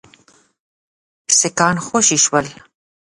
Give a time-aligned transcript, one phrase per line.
[1.37, 2.47] سیکهان خوشي شول.